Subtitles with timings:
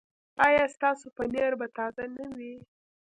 [0.45, 2.53] ایا ستاسو پنیر به تازه نه وي؟